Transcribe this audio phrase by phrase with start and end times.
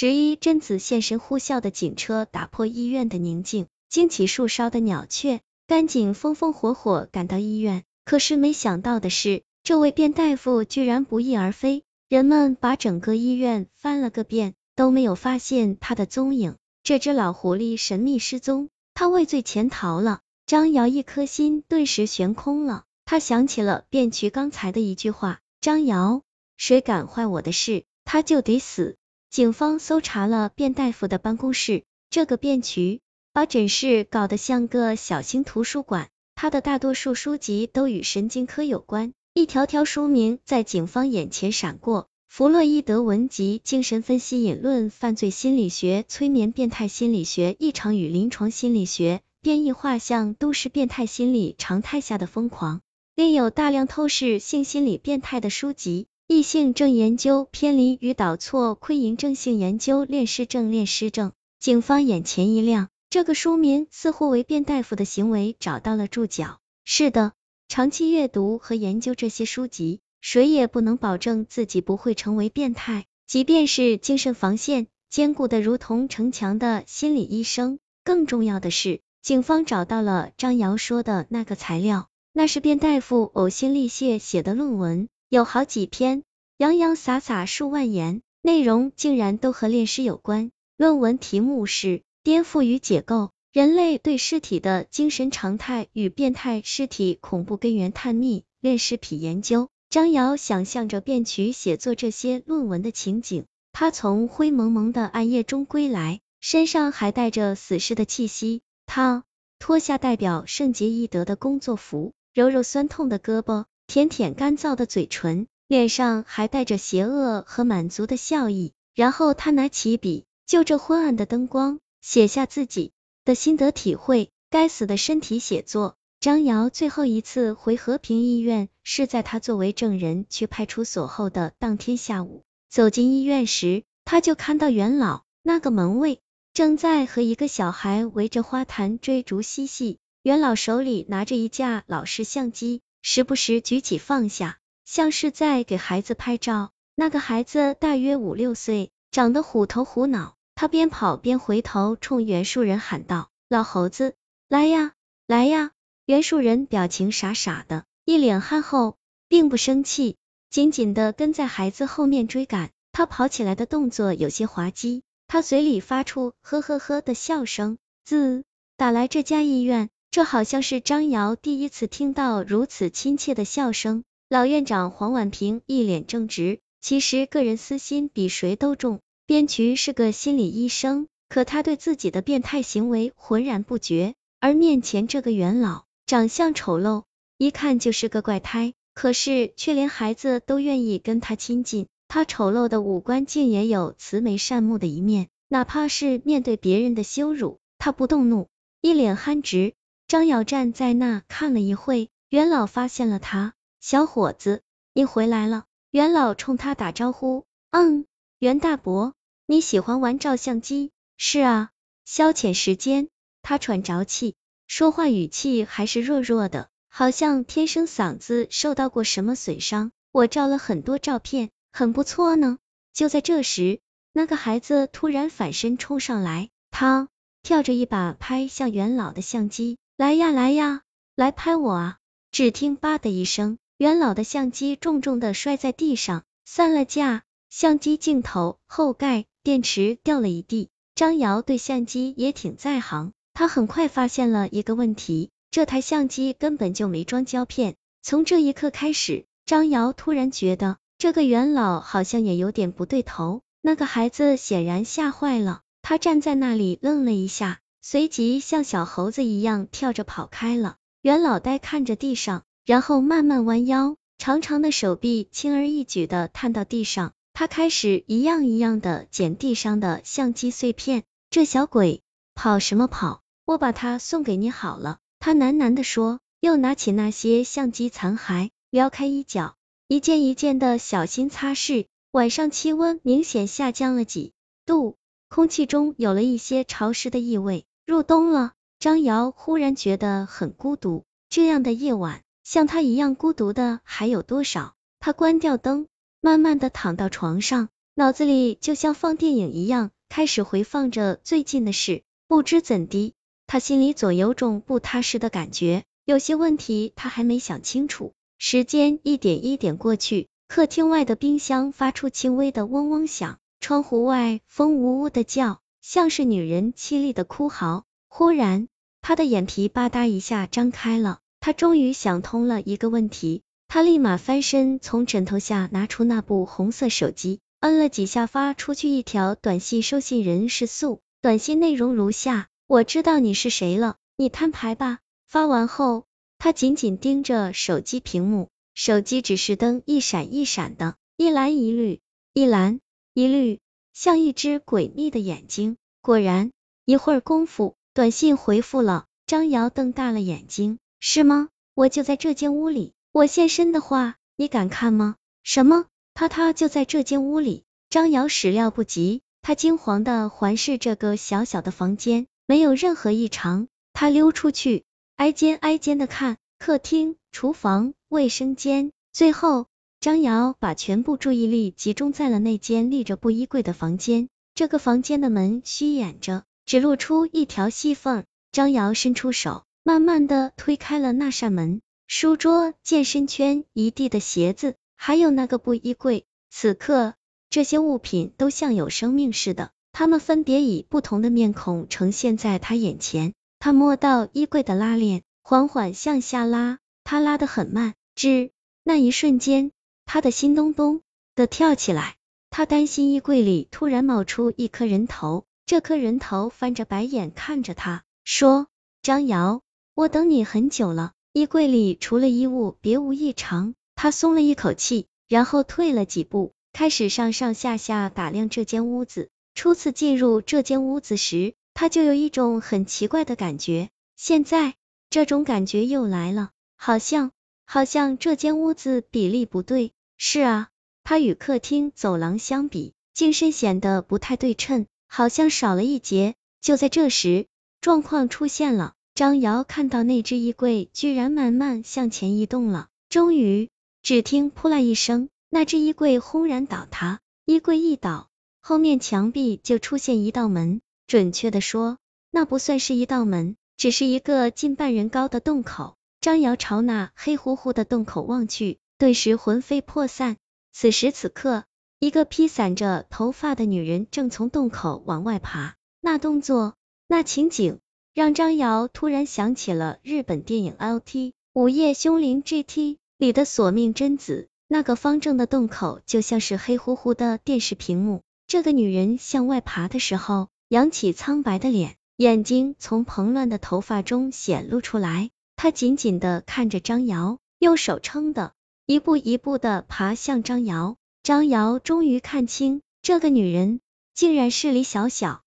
[0.00, 5.42] 执一贞子现身呼啸的警车打破医院的宁静，惊起树梢的鸟雀。
[5.66, 11.84] 干警风风火火赶到医院，可是没想到的是，这位卞大夫居然不翼而飞。
[12.08, 16.56] 人们把整个医院翻了个遍，都没有发现他的踪影。
[16.82, 20.20] 这只老狐狸神秘失踪，他畏罪潜逃了。
[20.46, 26.22] 张瑶一颗心顿时悬空了，他想起了卞渠刚才的一句话：张瑶，
[26.56, 28.96] 谁敢坏我的事，他就得死。
[29.30, 33.00] 警方搜查了卞大夫的办公室，这个卞渠
[33.32, 39.12] 把诊室搞得像个小型图书馆，他的大多数书籍都与神经科有关。
[39.32, 52.80] 一条条书名在警方眼前闪过：弗洛伊德文集、精神分析引论、犯罪心理学、催眠变态心理学、异常与临床心理学、变异画像、都市变态心理、常态下的疯狂。
[53.14, 61.32] 另有大量透视性心理变态的书籍，异性症研究、偏离与导错、窥淫症性研究、恋尸症、恋尸症。
[61.58, 66.60] 警方眼前一亮，这个书名似乎为卞大夫的行为找到了注脚。
[66.84, 67.32] 是的。
[67.66, 73.06] 长期阅读和研究这些书籍，谁也不能保证自己不会成为变态。
[73.26, 77.80] 即便是精神防线坚固的如同城墙的心理医生。
[78.04, 86.24] 更重要的是，警方找到了张瑶说的那个材料，那是卞大夫呕心沥血写的论文，有好几篇，
[86.56, 90.50] 洋洋洒洒数万言，内容竟然都和炼尸有关。
[90.76, 93.30] 论文题目是颠覆与解构。
[93.52, 99.68] 人类对尸体的精神常态与变态尸体恐怖根源探秘，炼尸癖研究。
[99.88, 108.62] 张瑶想象着卞渠写作这些论文的情景，他从灰蒙蒙的暗夜中归来，身上还带着死尸的气息。
[108.84, 109.22] 他
[109.60, 118.72] 脱下代表圣洁易德的工作服，揉揉酸痛的胳膊，舔舔干燥的嘴唇，脸上还带着邪恶和满足的笑意。
[118.94, 122.92] 然后他拿起笔，就着昏暗的灯光，写下自己。
[123.24, 125.96] 的心得体会，该死的身体写作。
[126.20, 132.44] 张瑶最后一次回和平医院是在他作为证人去派出所后的当天下午。
[132.68, 136.20] 走进医院时，他就看到元老那个门卫
[136.54, 139.98] 正在和一个小孩围着花坛追逐嬉戏。
[140.22, 146.72] 元老手里拿着一架老式相机，时不时举起放下，像是在给孩子拍照。
[146.94, 150.36] 那个孩子大约五六岁，长得虎头虎脑。
[150.54, 154.14] 他边跑边回头冲袁树人喊道：“老猴子，
[154.48, 154.92] 来呀，
[155.26, 155.70] 来呀！”
[156.04, 160.16] 袁树人表情傻傻的，一脸憨厚，并不生气，
[160.50, 162.70] 紧紧的跟在孩子后面追赶。
[162.92, 167.78] 他跑起来的动作有些滑稽，他嘴里发出呵呵呵的笑声。
[168.04, 168.44] 自
[168.76, 174.02] 打来这家医院，这好像是张瑶第一次听到如此亲切的笑声。
[174.28, 178.98] 老院长黄婉平一脸正直，其实个人私心比谁都重。
[179.24, 184.14] 边渠是个心理医生，可他对自己的变态行为浑然不觉。
[184.40, 187.04] 而面前这个元老，长相丑陋，
[187.38, 191.86] 一看就是个怪胎，可是却连孩子都愿意跟他亲近。
[192.08, 198.48] 他丑陋的五官竟也有慈眉善目的一面，哪怕是面对别人的羞辱，他不动怒，
[198.80, 199.74] 一脸憨直。
[200.10, 204.62] 张瑶站在那看了一会，元老发现了他，小伙子，
[204.92, 205.66] 你回来了。
[205.92, 208.06] 元老冲他打招呼，嗯，
[208.40, 209.14] 袁大伯。
[209.46, 210.90] 你喜欢玩照相机？
[211.16, 211.70] 是啊，
[212.04, 213.06] 消遣时间。
[213.42, 214.34] 他喘着气，
[214.66, 219.92] 说话语气还是弱弱的，好像天生嗓子受到过什么损伤。
[220.10, 222.58] 我照了很多照片，很不错呢。
[222.92, 223.78] 就在这时，
[224.12, 227.06] 那个孩子突然反身冲上来，他
[227.44, 230.80] 跳着一把拍向元老的相机，来呀来呀，
[231.14, 231.98] 来拍我啊！
[232.32, 239.26] 只听吧的一声，元老的相机重重的摔在地上，散了架，相机镜头后盖。
[239.42, 247.76] 电池掉了一地，张瑶对相机也挺在行，他很快发现了一个问题，这台相机根本就没装胶片。
[248.00, 253.42] 从这一刻开始，张瑶突然觉得这个元老好像也有点不对头。
[253.60, 260.76] 那个孩子显然吓坏了，他站在那里愣了一下，随即像小猴子一样跳着跑开了。
[261.02, 267.12] 袁老呆看着地上，然后慢慢弯腰，长长的手臂轻而易举的探到地上。
[267.32, 272.02] 他开始一样一样的捡地上的相机碎片，这小鬼
[272.34, 273.22] 跑什么跑？
[273.46, 274.98] 我把它送给你好了。
[275.18, 279.54] 他喃喃的说，又拿起那些相机残骸，撩开衣角，
[279.88, 281.86] 一件一件的小心擦拭。
[282.10, 284.32] 晚上气温明显下降了几
[284.66, 284.96] 度，
[285.28, 287.64] 空气中有了一些潮湿的异味。
[287.90, 291.02] 入冬了，张瑶忽然觉得很孤独。
[291.28, 294.74] 这样的夜晚，像他一样孤独的还有多少？
[295.00, 295.88] 他关掉灯。
[296.20, 302.04] 慢慢的躺到床上，脑子里就像放电影一样，开始回放着最近的事。
[302.28, 303.14] 不知怎的，
[303.48, 308.12] 他心里总有种不踏实的感觉，有些问题他还没想清楚。
[308.38, 317.84] 时间一点一点过去，客厅外的冰箱发出轻微的嗡嗡响，窗户外风呜呜的叫，像是女人凄厉的哭嚎。
[318.08, 318.68] 忽然，
[319.02, 323.42] 他的眼皮吧嗒一下张开了，他终于想通了一个问题。
[323.68, 329.82] 他立马翻身，从枕头下拿出那部红色手机，摁了几下，发出去一条短信。
[329.82, 334.98] 收信人是素，短信内容如下：我知道你是谁了，你摊牌吧。
[335.28, 336.04] 发完后，
[336.38, 342.00] 他紧紧盯着手机屏幕，手机指示灯一闪一闪的，一蓝一绿，
[342.34, 342.80] 一蓝
[343.14, 343.60] 一绿，
[343.92, 345.76] 像一只诡秘的眼睛。
[346.02, 346.52] 果然，
[346.84, 349.06] 一会儿功夫，短信回复了。
[349.26, 351.48] 张瑶瞪大了眼睛：是吗？
[351.74, 352.94] 我就在这间屋里。
[353.12, 355.16] 我现身的话，你敢看吗？
[355.42, 355.86] 什么？
[356.14, 357.64] 他他就在这间屋里。
[357.88, 363.68] 张瑶始料不及，他惊惶的环视这个小小的房间，没有任何异常。
[363.92, 364.84] 他溜出去，
[365.16, 369.66] 挨间挨间的看，客厅、厨房、卫生间，最后，
[370.00, 374.30] 张瑶把全部注意力集中在了那间立着布衣柜的房间。
[374.54, 378.24] 这个房间的门虚掩着，只露出一条细缝。
[378.50, 381.82] 张瑶伸出手，慢慢的推开了那扇门。
[382.06, 387.12] 书桌、健身圈、一地的鞋子，还有那个布衣柜，此刻
[387.50, 393.34] 这些物品都像有生命似的，他们分别以不同的面孔呈现在他眼前。
[393.58, 397.92] 他摸到衣柜的拉链，缓缓向下拉，他拉得很慢。
[398.14, 398.50] 只，
[398.82, 399.72] 那一瞬间，
[400.12, 401.02] 他的心咚咚
[401.36, 402.16] 的跳起来。
[402.50, 408.66] 他担心衣柜里突然冒出一颗人头，这颗人头翻着白眼看着他，说
[409.02, 409.62] ：“张瑶，
[409.94, 419.28] 我等你很久了。”衣柜里除了衣物别无异常，他松了一口气，然后退了几步，开始上上下下打量这间屋子。
[419.54, 424.74] 初次进入这间屋子时，他就有一种很奇怪的感觉，现在
[425.08, 427.30] 这种感觉又来了，好像
[427.64, 429.92] 好像这间屋子比例不对。
[430.22, 430.68] 是啊，
[431.02, 436.34] 它与客厅走廊相比，竟深显得不太对称，好像少了一截。
[436.60, 437.46] 就在这时，
[437.80, 438.92] 状况出现了。
[439.14, 443.70] 张瑶看到那只衣柜居然慢慢向前移动了，终于，
[444.02, 447.20] 只听扑啦一声，那只衣柜轰然倒塌。
[447.46, 448.28] 衣柜一倒，
[448.60, 451.96] 后面墙壁就出现一道门，准确的说，
[452.30, 455.96] 那不算是一道门，只是一个近半人高的洞口。
[456.20, 460.36] 张瑶朝那黑乎乎的洞口望去，顿时魂飞魄散。
[460.72, 461.64] 此时此刻，
[462.00, 466.74] 一个披散着头发的女人正从洞口往外爬，那动作，
[467.08, 467.78] 那情景。
[468.12, 478.20] 让张瑶突然想起了日本电影《L T 午夜凶铃 G T》里的索命贞子，那个方正的洞口就像是黑乎乎的电视屏幕。
[478.46, 485.30] 这个女人向外爬的时候，扬起苍白的脸，眼睛从蓬乱的头发中显露出来。
[485.56, 488.52] 她紧紧的看着张瑶，用手撑的，
[488.90, 490.96] 一步一步的爬向张瑶。
[491.22, 493.78] 张瑶终于看清，这个女人
[494.14, 495.42] 竟然是李小小。